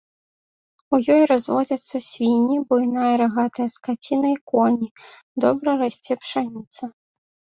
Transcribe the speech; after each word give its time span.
У 0.97 0.99
ёй 1.15 1.23
разводзяцца 1.31 1.97
свінні, 2.11 2.55
буйная 2.71 3.11
рагатая 3.23 3.67
скаціна 3.75 4.27
і 4.35 4.37
коні, 4.53 4.89
добра 5.45 5.71
расце 5.83 6.13
пшаніца. 6.25 6.83